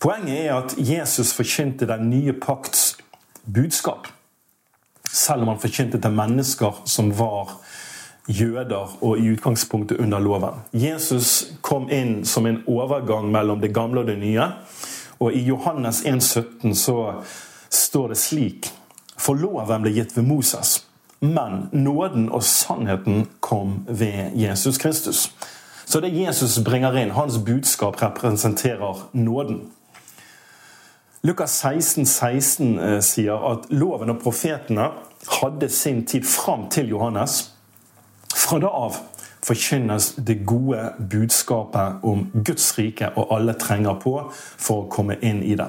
Poenget 0.00 0.46
er 0.46 0.54
at 0.54 0.74
Jesus 0.78 1.32
forkynte 1.36 1.86
den 1.88 2.10
nye 2.10 2.32
pakts 2.32 2.89
budskap. 3.44 4.06
Selv 5.12 5.42
om 5.42 5.48
han 5.48 5.60
forkynte 5.62 6.00
til 6.00 6.14
mennesker 6.14 6.82
som 6.84 7.10
var 7.18 7.56
jøder 8.30 8.96
og 9.00 9.18
i 9.18 9.30
utgangspunktet 9.32 9.98
under 9.98 10.18
loven. 10.18 10.60
Jesus 10.72 11.52
kom 11.60 11.88
inn 11.90 12.24
som 12.24 12.46
en 12.46 12.62
overgang 12.66 13.30
mellom 13.32 13.60
det 13.60 13.72
gamle 13.74 14.04
og 14.04 14.10
det 14.10 14.18
nye. 14.20 14.46
Og 15.20 15.34
I 15.34 15.42
Johannes 15.44 16.04
1,17 16.04 16.74
så 16.74 16.98
står 17.70 18.08
det 18.08 18.18
slik 18.18 18.70
For 19.20 19.36
loven 19.36 19.82
ble 19.84 19.92
gitt 19.92 20.14
ved 20.16 20.24
Moses, 20.24 20.78
men 21.20 21.66
nåden 21.72 22.30
og 22.32 22.44
sannheten 22.46 23.26
kom 23.40 23.82
ved 23.88 24.32
Jesus 24.38 24.78
Kristus. 24.78 25.26
Så 25.84 26.00
det 26.00 26.14
Jesus 26.14 26.60
bringer 26.64 26.96
inn, 26.96 27.10
hans 27.10 27.36
budskap 27.44 27.98
representerer 28.02 29.02
nåden. 29.12 29.60
Lukas 31.22 31.60
16, 31.60 32.06
16 32.06 32.78
eh, 32.78 33.00
sier 33.04 33.42
at 33.44 33.66
loven 33.68 34.08
og 34.14 34.22
profetene 34.22 34.86
hadde 35.28 35.68
sin 35.68 36.06
tid 36.08 36.24
fram 36.24 36.70
til 36.72 36.88
Johannes. 36.94 37.42
Fra 38.32 38.56
da 38.62 38.70
av 38.72 38.96
forkynnes 39.44 40.14
det 40.16 40.38
gode 40.48 40.80
budskapet 41.12 42.00
om 42.08 42.24
Guds 42.32 42.72
rike, 42.78 43.12
og 43.20 43.36
alle 43.36 43.52
trenger 43.60 44.00
på 44.00 44.14
for 44.32 44.86
å 44.86 44.88
komme 44.88 45.18
inn 45.20 45.42
i 45.44 45.58
det. 45.60 45.68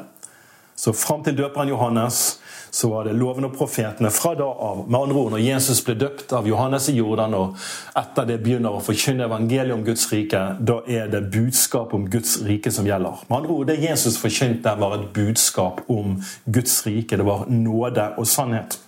Så 0.82 0.94
fram 0.98 1.22
til 1.22 1.36
døperen 1.38 1.70
Johannes 1.70 2.40
så 2.74 2.88
var 2.90 3.04
det 3.06 3.12
loven 3.14 3.46
og 3.46 3.52
profetene 3.54 4.10
fra 4.10 4.32
da 4.34 4.48
av. 4.50 4.80
Med 4.88 4.98
andre 4.98 5.18
ord, 5.20 5.32
Når 5.32 5.44
Jesus 5.44 5.82
ble 5.86 5.94
døpt 5.94 6.32
av 6.34 6.48
Johannes 6.48 6.88
i 6.90 6.96
Jordan, 6.96 7.34
og 7.38 7.58
etter 8.00 8.26
det 8.26 8.40
begynner 8.42 8.74
å 8.74 8.82
forkynne 8.82 9.28
evangeliet 9.28 9.76
om 9.76 9.84
Guds 9.86 10.08
rike, 10.10 10.40
da 10.58 10.80
er 10.88 11.12
det 11.12 11.28
budskap 11.32 11.94
om 11.94 12.08
Guds 12.10 12.40
rike 12.48 12.72
som 12.74 12.88
gjelder. 12.88 13.20
Med 13.30 13.38
andre 13.38 13.52
ord, 13.54 13.68
Det 13.68 13.84
Jesus 13.84 14.18
forkynte, 14.18 14.74
var 14.80 14.96
et 14.96 15.14
budskap 15.14 15.82
om 15.88 16.24
Guds 16.50 16.86
rike. 16.86 17.18
Det 17.18 17.26
var 17.26 17.46
nåde 17.48 18.14
og 18.18 18.26
sannhet. 18.28 18.80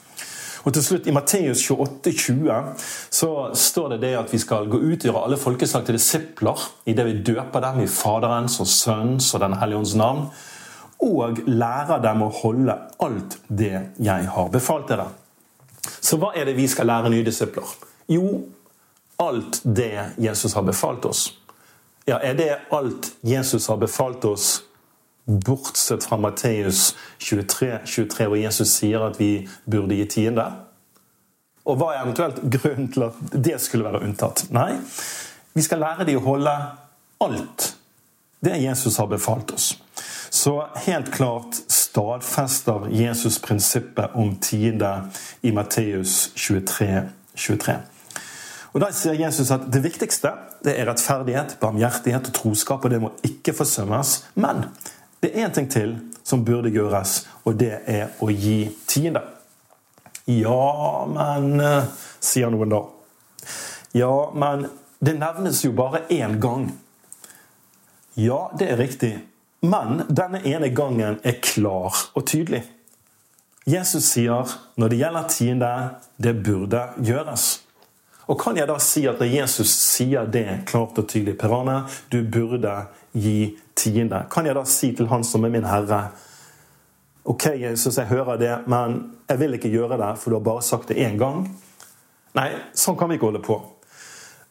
Og 0.66 0.74
til 0.74 0.84
slutt, 0.84 1.08
I 1.08 1.12
Matteus 1.12 1.62
28, 1.62 2.12
20, 2.12 2.74
så 3.12 3.54
står 3.54 3.90
det 3.90 4.02
det 4.02 4.18
at 4.18 4.34
vi 4.34 4.38
skal 4.38 4.66
gå 4.66 4.80
ut 4.80 5.06
og 5.06 5.12
gjøre 5.12 5.24
alle 5.26 5.38
folkeslag 5.38 5.86
til 5.86 6.00
disipler 6.00 6.58
i 6.86 6.94
det 6.94 7.06
vi 7.06 7.22
døper 7.22 7.62
dem 7.62 7.84
i 7.84 7.88
Faderens 7.88 8.60
og 8.60 8.68
Sønns 8.68 9.34
og 9.34 9.42
Den 9.42 9.54
hellige 9.54 9.78
ånds 9.78 9.96
navn 9.96 10.32
og 11.02 11.40
lærer 11.48 12.02
dem 12.04 12.24
å 12.26 12.32
holde 12.32 12.76
alt 13.04 13.38
det 13.48 13.76
jeg 13.98 14.28
har 14.36 14.52
befalt 14.54 14.88
dere. 14.92 15.10
Så 16.00 16.18
hva 16.20 16.32
er 16.36 16.48
det 16.48 16.58
vi 16.58 16.68
skal 16.72 16.88
lære 16.88 17.12
nye 17.12 17.26
disipler? 17.26 17.68
Jo, 18.12 18.44
alt 19.20 19.62
det 19.64 20.14
Jesus 20.22 20.54
har 20.54 20.64
befalt 20.68 21.06
oss. 21.06 21.32
Ja, 22.06 22.20
Er 22.20 22.34
det 22.34 22.60
alt 22.72 23.14
Jesus 23.22 23.68
har 23.68 23.78
befalt 23.78 24.26
oss, 24.26 24.64
bortsett 25.26 26.04
fra 26.04 26.18
Matteus 26.18 26.96
23, 27.18 27.80
23, 27.86 28.26
hvor 28.28 28.36
Jesus 28.36 28.74
sier 28.76 29.06
at 29.06 29.20
vi 29.20 29.48
burde 29.66 29.96
gi 29.96 30.06
tiende? 30.06 30.50
Og 31.64 31.78
hva 31.80 31.94
er 31.94 32.02
eventuelt 32.04 32.42
grunnen 32.44 32.90
til 32.92 33.06
at 33.08 33.22
det 33.32 33.56
skulle 33.64 33.88
være 33.88 34.04
unntatt? 34.04 34.50
Nei, 34.52 34.76
vi 35.56 35.64
skal 35.64 35.80
lære 35.80 36.08
dem 36.10 36.20
å 36.20 36.26
holde 36.28 36.52
alt 37.24 37.70
det 38.44 38.58
Jesus 38.60 38.98
har 39.00 39.08
befalt 39.08 39.56
oss. 39.56 39.70
Så 40.34 40.68
helt 40.75 41.13
klart 41.13 41.56
stadfester 41.68 42.88
Jesus 42.92 43.42
prinsippet 43.42 44.10
om 44.13 44.36
tiende 44.36 45.02
i 45.42 45.52
Matteus 45.52 46.32
23, 46.36 47.10
23. 47.36 47.75
Og 48.74 48.82
Da 48.82 48.88
sier 48.90 49.13
Jesus 49.13 49.52
at 49.54 49.68
det 49.70 49.84
viktigste 49.84 50.32
det 50.66 50.74
er 50.74 50.88
rettferdighet, 50.90 51.60
barmhjertighet 51.62 52.32
og 52.32 52.34
troskap, 52.34 52.82
og 52.82 52.90
det 52.90 52.98
må 53.04 53.12
ikke 53.22 53.54
forsømmes. 53.54 54.13
Men 54.34 54.63
det 55.22 55.30
er 55.36 55.46
én 55.46 55.54
ting 55.54 55.70
til 55.70 55.94
som 56.24 56.42
burde 56.46 56.72
gjøres, 56.74 57.28
og 57.46 57.60
det 57.60 57.84
er 57.86 58.16
å 58.18 58.32
gi 58.34 58.72
tiende. 58.90 59.22
Ja, 60.25 61.04
men 61.13 61.62
eh, 61.62 61.92
sier 62.18 62.50
noen 62.50 62.74
da. 62.74 62.82
Ja, 63.94 64.10
men 64.34 64.66
det 64.98 65.13
nevnes 65.22 65.62
jo 65.62 65.75
bare 65.78 66.08
én 66.10 66.40
gang. 66.42 66.72
Ja, 68.18 68.48
det 68.58 68.72
er 68.72 68.82
riktig. 68.82 69.13
Men 69.63 70.03
denne 70.12 70.41
ene 70.43 70.70
gangen 70.75 71.20
er 71.24 71.39
klar 71.43 71.96
og 72.13 72.25
tydelig. 72.27 72.63
Jesus 73.63 74.10
sier 74.12 74.50
når 74.75 74.91
det 74.91 74.98
gjelder 75.00 75.29
tiende, 75.32 75.74
det 76.20 76.34
burde 76.43 76.82
gjøres. 77.00 77.62
Og 78.27 78.39
Kan 78.39 78.58
jeg 78.58 78.67
da 78.67 78.75
si 78.79 79.05
at 79.08 79.20
når 79.20 79.32
Jesus 79.32 79.72
sier 79.72 80.27
det 80.27 80.63
klart 80.67 81.00
og 81.00 81.08
tydelig 81.08 81.38
Per 81.39 81.55
Arne, 81.55 81.84
du 82.12 82.24
burde 82.24 82.75
gi 83.15 83.55
tiende. 83.75 84.25
Kan 84.32 84.48
jeg 84.48 84.55
da 84.55 84.63
si 84.67 84.91
til 84.96 85.08
Han 85.08 85.24
som 85.24 85.43
er 85.43 85.51
min 85.53 85.67
Herre 85.67 86.10
Ok, 87.25 87.46
Jesus, 87.55 87.98
jeg 87.98 88.05
hører 88.12 88.38
det, 88.38 88.55
men 88.67 89.13
jeg 89.29 89.39
vil 89.39 89.53
ikke 89.55 89.70
gjøre 89.72 89.96
det, 89.98 90.17
for 90.20 90.29
du 90.29 90.36
har 90.36 90.43
bare 90.43 90.62
sagt 90.62 90.89
det 90.89 90.98
én 91.00 91.15
gang. 91.15 91.46
Nei, 92.36 92.50
sånn 92.75 92.98
kan 93.00 93.08
vi 93.08 93.15
ikke 93.15 93.29
holde 93.29 93.39
på. 93.39 93.55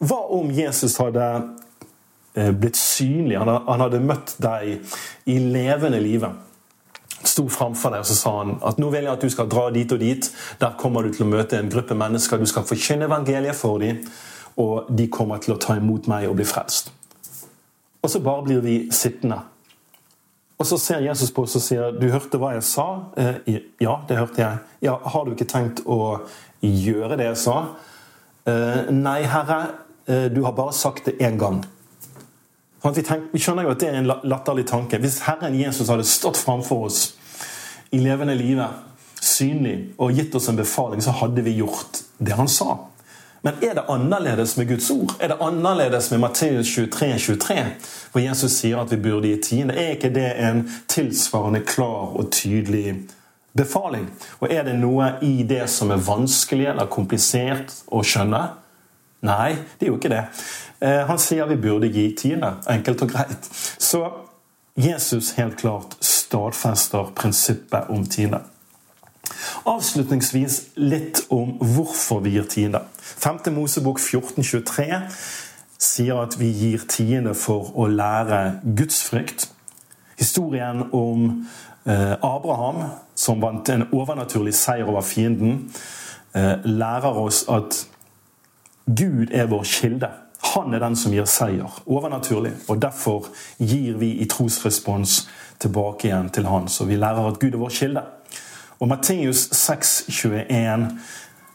Hva 0.01 0.17
om 0.33 0.49
Jesus 0.49 0.97
hadde 0.97 1.27
blitt 2.33 2.77
synlig. 2.79 3.37
Han 3.37 3.83
hadde 3.83 3.99
møtt 4.01 4.35
deg 4.41 4.79
i 5.29 5.37
levende 5.37 5.99
livet. 6.01 6.31
Sto 7.23 7.45
framfor 7.47 7.93
deg 7.93 8.03
og 8.03 8.07
så 8.09 8.15
sa 8.17 8.31
han 8.41 8.57
at 8.67 8.79
nå 8.81 8.89
vil 8.91 9.05
jeg 9.05 9.13
at 9.13 9.21
du 9.23 9.31
skal 9.31 9.47
dra 9.51 9.69
dit 9.71 9.91
og 9.95 10.01
dit. 10.01 10.27
Der 10.59 10.75
kommer 10.79 11.05
du 11.05 11.13
til 11.13 11.23
å 11.27 11.29
møte 11.31 11.59
en 11.59 11.71
gruppe 11.71 11.95
mennesker. 11.95 12.41
Du 12.41 12.49
skal 12.49 12.65
forkynne 12.67 13.07
evangeliet 13.07 13.55
for 13.55 13.79
dem, 13.79 14.01
og 14.59 14.89
de 14.91 15.07
kommer 15.13 15.39
til 15.43 15.55
å 15.55 15.61
ta 15.61 15.77
imot 15.79 16.09
meg 16.11 16.27
og 16.29 16.35
bli 16.39 16.47
frelst. 16.47 16.91
Og 18.03 18.11
så 18.11 18.19
bare 18.19 18.43
blir 18.43 18.63
vi 18.65 18.77
sittende. 18.91 19.39
Og 20.59 20.67
så 20.67 20.77
ser 20.77 21.05
Jesus 21.05 21.31
på 21.31 21.43
oss 21.43 21.55
og 21.55 21.61
sier, 21.61 21.91
'Du 21.91 22.11
hørte 22.11 22.37
hva 22.37 22.53
jeg 22.53 22.63
sa?' 22.63 23.03
Eh, 23.17 23.59
'Ja, 23.81 23.95
det 24.07 24.17
hørte 24.17 24.41
jeg.' 24.41 24.59
'Ja, 24.81 24.95
Har 24.95 25.25
du 25.25 25.31
ikke 25.31 25.45
tenkt 25.45 25.81
å 25.85 26.19
gjøre 26.61 27.17
det 27.17 27.25
jeg 27.25 27.37
sa?' 27.37 27.65
Eh, 28.45 28.91
'Nei, 28.91 29.23
Herre, 29.23 29.67
du 30.07 30.43
har 30.43 30.51
bare 30.51 30.73
sagt 30.73 31.05
det 31.05 31.21
én 31.21 31.37
gang.' 31.37 31.65
Vi, 32.83 33.39
skjønner 33.39 33.63
jo 33.63 33.71
at 33.71 33.79
det 33.79 33.89
er 33.89 33.99
en 34.01 34.09
latterlig 34.27 34.65
tanke. 34.67 34.99
Hvis 34.99 35.21
Herren 35.23 35.55
Jesus 35.55 35.87
hadde 35.87 36.03
stått 36.07 36.37
framfor 36.37 36.89
oss 36.89 37.03
i 37.95 38.01
levende 38.03 38.35
livet, 38.35 38.81
synlig, 39.23 39.93
og 39.97 40.11
gitt 40.11 40.35
oss 40.35 40.49
en 40.51 40.59
befaling, 40.59 41.01
så 41.01 41.13
hadde 41.15 41.45
vi 41.45 41.55
gjort 41.61 42.03
det 42.19 42.35
han 42.35 42.51
sa. 42.51 42.75
Men 43.43 43.59
er 43.61 43.73
det 43.75 43.83
annerledes 43.91 44.57
med 44.57 44.67
Guds 44.67 44.89
ord? 44.91 45.15
Er 45.19 45.27
det 45.27 45.37
annerledes 45.39 46.11
med 46.11 46.19
Matteus 46.19 46.75
23, 46.75 47.17
23, 47.19 47.65
hvor 48.11 48.23
Jesus 48.23 48.51
sier 48.55 48.79
at 48.79 48.91
vi 48.91 48.99
burde 49.03 49.27
gi 49.27 49.41
tiende? 49.43 49.75
Er 49.75 49.97
ikke 49.97 50.13
det 50.15 50.29
en 50.39 50.63
tilsvarende 50.87 51.59
klar 51.67 52.15
og 52.15 52.31
tydelig 52.31 53.01
befaling? 53.57 54.07
Og 54.39 54.47
er 54.51 54.63
det 54.63 54.77
noe 54.79 55.17
i 55.27 55.43
det 55.47 55.65
som 55.71 55.91
er 55.91 56.03
vanskelig 56.03 56.69
eller 56.71 56.91
komplisert 56.91 57.75
å 57.91 57.99
skjønne? 58.03 58.45
Nei, 59.23 59.55
det 59.79 59.87
er 59.87 59.91
jo 59.91 59.99
ikke 59.99 60.11
det. 60.11 60.23
Eh, 60.83 61.03
han 61.07 61.19
sier 61.21 61.47
vi 61.47 61.59
burde 61.63 61.89
gi 61.91 62.09
tiende. 62.19 62.57
Enkelt 62.69 63.05
og 63.05 63.13
greit. 63.13 63.47
Så 63.79 64.03
Jesus 64.75 65.33
helt 65.37 65.57
klart 65.61 65.95
stadfester 66.03 67.13
prinsippet 67.15 67.89
om 67.93 68.05
tiende. 68.05 68.41
Avslutningsvis 69.69 70.59
litt 70.75 71.23
om 71.31 71.55
hvorfor 71.61 72.23
vi 72.25 72.35
gir 72.35 72.47
tiende. 72.49 72.83
5. 72.99 73.53
Mosebok 73.55 74.01
1423 74.01 74.99
sier 75.83 76.19
at 76.19 76.37
vi 76.39 76.49
gir 76.51 76.83
tiende 76.89 77.35
for 77.37 77.71
å 77.79 77.87
lære 77.87 78.59
gudsfrykt. 78.63 79.47
Historien 80.19 80.83
om 80.91 81.45
eh, 81.85 82.15
Abraham 82.19 82.83
som 83.15 83.41
vant 83.41 83.69
en 83.69 83.87
overnaturlig 83.91 84.55
seier 84.57 84.89
over 84.89 85.01
fienden, 85.05 85.69
eh, 86.35 86.59
lærer 86.65 87.19
oss 87.19 87.43
at 87.49 87.85
Gud 88.85 89.31
er 89.31 89.47
vår 89.47 89.63
kilde. 89.63 90.09
Han 90.53 90.73
er 90.73 90.83
den 90.83 90.95
som 90.99 91.13
gir 91.15 91.27
seier. 91.29 91.81
Overnaturlig. 91.87 92.51
Og 92.67 92.81
derfor 92.81 93.29
gir 93.57 93.97
vi 93.97 94.11
i 94.19 94.27
trosrespons 94.29 95.23
tilbake 95.63 96.09
igjen 96.09 96.29
til 96.35 96.47
Han. 96.51 96.67
Så 96.67 96.85
vi 96.85 96.99
lærer 96.99 97.29
at 97.29 97.39
Gud 97.39 97.53
er 97.53 97.61
vår 97.61 97.73
kilde. 97.73 98.03
Og 98.79 98.87
Matteus 98.91 99.47
6,21 99.55 100.89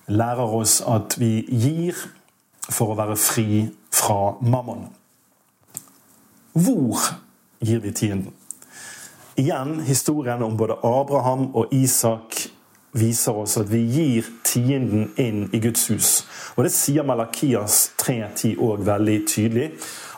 lærer 0.09 0.55
oss 0.57 0.81
at 0.81 1.19
vi 1.21 1.45
gir 1.53 1.97
for 2.69 2.93
å 2.93 2.97
være 2.97 3.17
fri 3.21 3.67
fra 3.93 4.39
mammon. 4.41 4.89
Hvor 6.57 6.97
gir 7.61 7.83
vi 7.85 7.93
tienden? 7.93 8.33
Igjen 9.39 9.81
historien 9.87 10.43
om 10.43 10.57
både 10.57 10.81
Abraham 10.83 11.51
og 11.55 11.73
Isak 11.73 12.49
viser 12.99 13.37
oss 13.39 13.57
at 13.61 13.71
vi 13.71 13.81
gir 13.87 14.29
tienden 14.47 15.11
inn 15.17 15.47
i 15.53 15.61
Guds 15.63 15.89
hus. 15.93 16.11
Og 16.57 16.65
Det 16.67 16.73
sier 16.75 17.07
Malakias 17.07 17.93
3.10 18.01 18.59
òg 18.59 18.85
veldig 18.87 19.19
tydelig. 19.29 19.71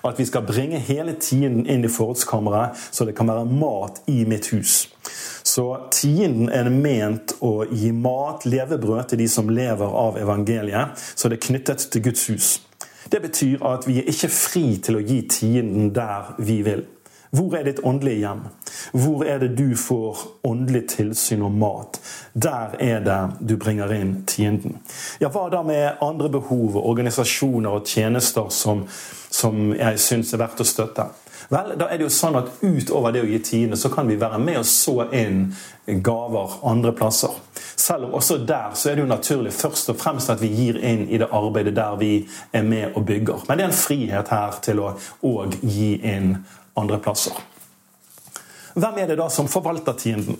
At 0.05 0.17
vi 0.17 0.25
skal 0.25 0.47
bringe 0.49 0.79
hele 0.81 1.13
tienden 1.21 1.67
inn 1.69 1.85
i 1.85 1.91
forrådskammeret, 1.93 2.79
så 2.91 3.05
det 3.05 3.15
kan 3.19 3.29
være 3.29 3.45
mat 3.45 4.01
i 4.09 4.25
mitt 4.25 4.49
hus. 4.55 4.87
Så 5.45 5.67
tienden 5.93 6.49
er 6.49 6.71
ment 6.73 7.35
å 7.45 7.67
gi 7.69 7.93
mat, 7.93 8.47
levebrød, 8.49 9.11
til 9.11 9.21
de 9.21 9.29
som 9.29 9.51
lever 9.53 9.97
av 10.05 10.17
evangeliet. 10.21 10.97
Så 11.15 11.29
det 11.29 11.41
er 11.41 11.47
knyttet 11.49 11.89
til 11.93 12.05
Guds 12.09 12.27
hus. 12.33 12.49
Det 13.13 13.21
betyr 13.23 13.65
at 13.67 13.89
vi 13.89 13.99
er 14.01 14.09
ikke 14.13 14.33
fri 14.33 14.65
til 14.85 15.01
å 15.01 15.05
gi 15.05 15.21
tienden 15.29 15.93
der 15.97 16.35
vi 16.39 16.61
vil. 16.65 16.85
Hvor 17.31 17.55
er 17.55 17.65
ditt 17.65 17.81
åndelige 17.87 18.25
hjem? 18.25 18.41
Hvor 18.93 19.25
er 19.25 19.39
det 19.39 19.53
du 19.59 19.77
får 19.79 20.19
åndelig 20.43 20.89
tilsyn 20.97 21.45
og 21.47 21.53
mat? 21.55 22.01
Der 22.35 22.75
er 22.83 23.05
det 23.07 23.21
du 23.47 23.57
bringer 23.57 23.93
inn 23.95 24.25
tienden. 24.27 24.81
Ja, 25.23 25.31
Hva 25.31 25.47
da 25.51 25.63
med 25.63 26.03
andre 26.03 26.29
behov, 26.29 26.77
organisasjoner 26.83 27.71
og 27.71 27.87
tjenester 27.87 28.51
som, 28.51 28.83
som 29.31 29.71
jeg 29.79 30.03
syns 30.03 30.35
er 30.35 30.43
verdt 30.43 30.65
å 30.65 30.67
støtte? 30.67 31.07
Vel, 31.51 31.73
da 31.79 31.89
er 31.91 31.99
det 31.99 32.07
jo 32.07 32.13
sånn 32.15 32.39
at 32.39 32.51
Utover 32.63 33.15
det 33.15 33.25
å 33.25 33.29
gi 33.31 33.39
tiende, 33.43 33.79
så 33.79 33.91
kan 33.91 34.07
vi 34.11 34.19
være 34.19 34.39
med 34.39 34.61
og 34.61 34.67
så 34.71 35.09
inn 35.15 35.49
gaver 36.03 36.61
andre 36.67 36.93
plasser. 36.95 37.33
Selv 37.81 38.07
om 38.07 38.15
også 38.21 38.37
der 38.47 38.77
så 38.79 38.91
er 38.91 38.99
det 38.99 39.03
jo 39.03 39.11
naturlig 39.11 39.53
først 39.57 39.91
og 39.91 39.99
fremst 39.99 40.31
at 40.31 40.43
vi 40.43 40.51
gir 40.55 40.79
inn 40.79 41.09
i 41.09 41.19
det 41.19 41.31
arbeidet 41.35 41.75
der 41.75 41.97
vi 41.99 42.13
er 42.55 42.63
med 42.63 42.95
og 42.95 43.07
bygger. 43.09 43.47
Men 43.49 43.59
det 43.59 43.67
er 43.67 43.73
en 43.73 43.81
frihet 43.81 44.31
her 44.31 44.61
til 44.63 44.83
å 44.85 44.93
òg 45.27 45.59
gi 45.65 45.97
inn 46.07 46.37
andre 46.77 47.01
plasser. 47.03 47.37
Hvem 48.75 49.01
er 49.03 49.11
det 49.11 49.19
da 49.19 49.29
som 49.33 49.49
forvalter 49.51 49.97
tienden? 49.99 50.39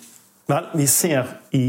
Vel, 0.51 0.69
vi 0.75 0.87
ser 0.87 1.27
i 1.55 1.67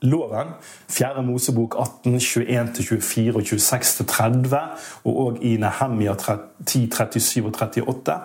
loven, 0.00 0.54
4. 0.88 1.22
Mosebok 1.22 1.76
18, 1.78 2.16
21-24 2.16 3.36
og 3.36 3.42
26-30, 3.42 4.56
og 5.04 5.20
òg 5.26 5.42
i 5.44 5.56
Nehemia 5.60 6.16
10, 6.16 6.88
37 6.88 7.44
og 7.44 7.52
38, 7.52 8.16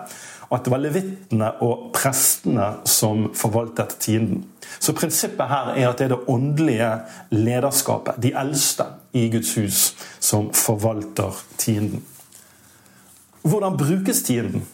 at 0.46 0.64
det 0.64 0.72
var 0.72 0.80
levittene 0.80 1.48
og 1.66 1.90
prestene 1.94 2.68
som 2.88 3.30
forvaltet 3.34 3.96
tienden. 4.00 4.44
Så 4.78 4.94
prinsippet 4.96 5.50
her 5.50 5.72
er 5.74 5.88
at 5.88 5.98
det 5.98 6.06
er 6.06 6.14
det 6.14 6.28
åndelige 6.30 6.90
lederskapet, 7.34 8.20
de 8.22 8.32
eldste 8.36 8.86
i 9.12 9.26
Guds 9.32 9.54
hus, 9.58 9.80
som 10.20 10.52
forvalter 10.54 11.34
tienden. 11.58 12.04
Hvordan 13.42 13.76
brukes 13.78 14.22
tienden? 14.22 14.66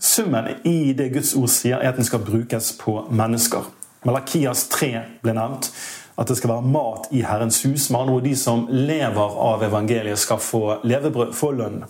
Summen 0.00 0.48
i 0.66 0.92
det 0.98 1.12
Guds 1.14 1.34
ord 1.38 1.50
sier, 1.50 1.78
er 1.78 1.92
at 1.92 1.98
den 1.98 2.06
skal 2.06 2.24
brukes 2.24 2.72
på 2.78 2.96
mennesker. 3.10 3.66
Malakias 4.06 4.66
3 4.72 4.92
ble 5.22 5.34
nevnt. 5.38 5.70
At 6.18 6.28
det 6.28 6.36
skal 6.36 6.50
være 6.52 6.68
mat 6.68 7.08
i 7.16 7.22
Herrens 7.24 7.62
hus. 7.64 7.88
Med 7.90 8.00
andre 8.00 8.14
ord, 8.18 8.26
de 8.26 8.34
som 8.36 8.66
lever 8.68 9.38
av 9.46 9.62
evangeliet, 9.64 10.20
skal 10.20 10.42
få 10.42 10.62
levebrød, 10.84 11.32
få 11.34 11.52
lønn. 11.56 11.82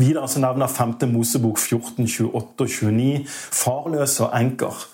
Videre 0.00 0.28
så 0.28 0.40
nevner 0.40 0.70
5. 0.70 0.94
Mosebok 1.10 1.58
14, 1.58 2.06
28 2.06 2.32
og 2.34 2.68
29 2.68 3.24
farløse 3.28 4.24
og 4.24 4.36
enker. 4.38 4.86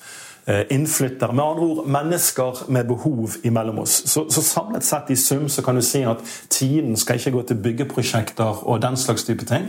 Eh, 0.49 0.63
innflyttere. 0.71 1.33
Med 1.33 1.45
andre 1.45 1.63
ord 1.63 1.87
mennesker 1.87 2.71
med 2.71 2.87
behov 2.87 3.31
imellom 3.43 3.79
oss. 3.79 4.09
Så, 4.11 4.31
så, 4.31 4.43
samlet 4.43 4.85
sett 4.85 5.11
i 5.11 5.17
sum 5.17 5.49
så 5.49 5.63
kan 5.63 5.75
du 5.75 5.83
si 5.83 6.05
at 6.07 6.21
tiden 6.49 6.97
skal 6.97 7.19
ikke 7.19 7.31
gå 7.35 7.41
til 7.43 7.57
byggeprosjekter 7.65 8.61
og 8.63 8.79
den 8.83 8.97
slags 8.97 9.25
type 9.27 9.45
ting, 9.45 9.65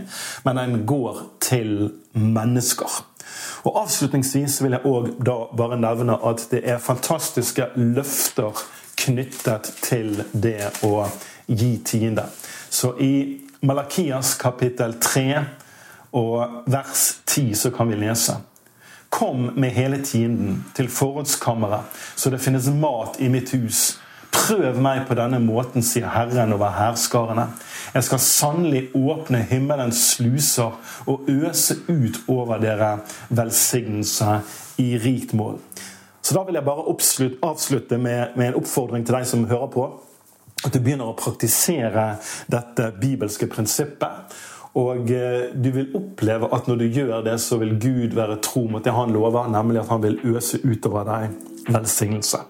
men 0.46 0.58
den 0.58 0.84
går 0.86 1.22
til 1.42 1.90
mennesker. 2.14 3.00
Og 3.64 3.80
Avslutningsvis 3.82 4.60
vil 4.64 4.76
jeg 4.78 4.86
òg 4.86 5.08
bare 5.58 5.80
nevne 5.82 6.20
at 6.30 6.46
det 6.52 6.62
er 6.64 6.78
fantastiske 6.78 7.66
løfter 7.76 8.62
knyttet 9.02 9.72
til 9.82 10.22
det 10.34 10.70
å 10.86 11.08
gi 11.48 11.72
tiende. 11.86 12.28
Så 12.70 12.94
i 13.02 13.40
Malakias 13.66 14.36
kapittel 14.38 14.94
3 15.02 15.42
og 16.22 16.70
vers 16.70 17.08
10 17.26 17.56
så 17.64 17.74
kan 17.74 17.90
vi 17.90 17.98
lese 18.06 18.38
Kom 19.10 19.50
med 19.56 19.72
hele 19.72 20.02
tienden 20.04 20.66
til 20.76 20.90
forrådskammeret, 20.90 21.88
så 22.16 22.30
det 22.30 22.42
finnes 22.44 22.68
mat 22.68 23.18
i 23.20 23.30
mitt 23.32 23.54
hus. 23.56 23.98
Prøv 24.32 24.78
meg 24.84 25.06
på 25.08 25.16
denne 25.18 25.40
måten, 25.42 25.84
sier 25.84 26.10
Herren 26.12 26.54
over 26.54 26.74
hærskarene. 26.76 27.48
Jeg 27.94 28.04
skal 28.04 28.20
sannelig 28.22 28.84
åpne 28.96 29.42
himmelens 29.50 30.02
sluser 30.14 30.76
og 31.08 31.30
øse 31.32 31.80
ut 31.88 32.20
over 32.28 32.60
dere 32.62 32.98
velsignelse 33.30 34.42
i 34.84 34.92
rikt 35.02 35.34
mål. 35.34 35.60
Så 36.22 36.34
Da 36.34 36.44
vil 36.44 36.54
jeg 36.54 36.66
bare 36.66 36.96
avslutte 37.44 37.98
med, 37.98 38.36
en 38.36 38.56
oppfordring 38.60 39.06
til 39.06 39.16
deg 39.16 39.26
som 39.26 39.48
hører 39.48 39.68
på. 39.72 39.88
At 40.66 40.74
du 40.74 40.80
begynner 40.80 41.08
å 41.08 41.16
praktisere 41.16 42.18
dette 42.52 42.92
bibelske 43.02 43.48
prinsippet. 43.48 44.36
Og 44.78 45.10
eh, 45.10 45.50
du 45.58 45.72
vil 45.74 45.90
oppleve 45.98 46.50
at 46.54 46.68
når 46.70 46.84
du 46.84 46.86
gjør 46.86 47.24
det, 47.26 47.40
så 47.42 47.58
vil 47.62 47.74
Gud 47.82 48.14
være 48.18 48.38
tro 48.46 48.68
mot 48.70 48.86
det 48.86 48.94
han 48.94 49.14
lover, 49.16 49.50
nemlig 49.50 49.82
at 49.82 49.90
han 49.90 50.04
vil 50.04 50.20
øse 50.36 50.62
utover 50.62 51.08
deg 51.08 51.74
velsignelse. 51.74 52.44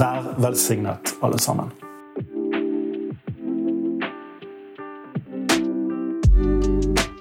Vær 0.00 0.32
velsignet, 0.40 1.12
alle 1.20 1.40
sammen. 1.42 1.72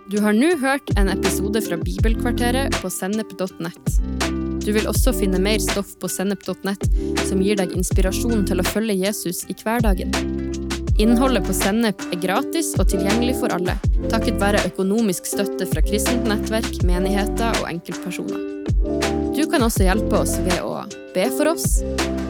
Du 0.10 0.18
har 0.24 0.34
nå 0.34 0.56
hørt 0.62 0.90
en 0.98 1.12
episode 1.12 1.62
fra 1.62 1.78
Bibelkvarteret 1.78 2.80
på 2.82 2.90
sennep.nett. 2.90 4.00
Du 4.66 4.72
vil 4.74 4.88
også 4.90 5.14
finne 5.18 5.42
mer 5.44 5.62
stoff 5.64 5.96
på 6.02 6.10
sennep.nett 6.10 6.88
som 7.28 7.44
gir 7.44 7.60
deg 7.60 7.76
inspirasjon 7.78 8.48
til 8.50 8.64
å 8.64 8.68
følge 8.68 8.98
Jesus 9.04 9.44
i 9.52 9.58
hverdagen. 9.60 10.14
Innholdet 11.00 11.46
på 11.48 11.54
Sennep 11.56 12.02
er 12.12 12.20
gratis 12.20 12.74
og 12.76 12.90
tilgjengelig 12.92 13.38
for 13.40 13.54
alle, 13.56 13.78
takket 14.12 14.36
være 14.42 14.66
økonomisk 14.68 15.30
støtte 15.32 15.64
fra 15.70 15.84
kristent 15.86 16.26
nettverk, 16.28 16.82
menigheter 16.84 17.56
og 17.62 17.70
enkeltpersoner. 17.70 18.42
Du 19.32 19.46
kan 19.48 19.64
også 19.64 19.86
hjelpe 19.88 20.20
oss 20.20 20.34
ved 20.44 20.60
å 20.60 20.74
be 21.16 21.30
for 21.38 21.54
oss, 21.54 21.80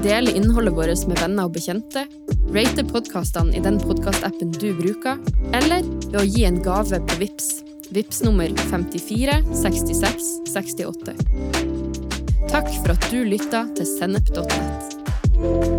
dele 0.05 0.35
innholdet 0.37 0.77
vårt 0.77 1.07
med 1.09 1.17
venner 1.17 1.49
og 1.49 1.55
bekjente, 1.57 2.05
rate 2.53 2.85
podkastene 2.91 3.57
i 3.57 3.63
den 3.65 3.81
podkastappen 3.81 4.53
du 4.59 4.69
bruker, 4.77 5.17
eller 5.49 5.81
ved 6.05 6.21
å 6.21 6.27
gi 6.29 6.45
en 6.45 6.61
gave 6.61 7.01
på 7.09 7.19
VIPS. 7.23 7.49
VIPS 7.89 8.21
nummer 8.27 8.53
54 8.69 9.41
66 9.63 10.29
68. 10.53 11.17
Takk 12.53 12.69
for 12.83 12.93
at 12.93 13.09
du 13.09 13.23
lytta 13.25 13.65
til 13.73 13.93
sennep.nett. 13.97 15.78